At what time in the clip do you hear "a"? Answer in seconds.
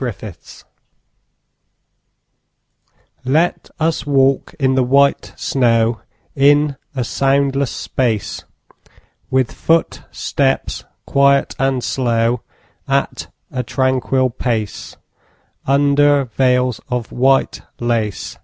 6.94-7.02, 13.50-13.64